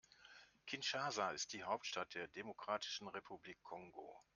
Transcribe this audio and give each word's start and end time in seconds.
Kinshasa 0.65 1.29
ist 1.29 1.53
die 1.53 1.61
Hauptstadt 1.63 2.15
der 2.15 2.27
Demokratischen 2.29 3.07
Republik 3.07 3.61
Kongo. 3.61 4.19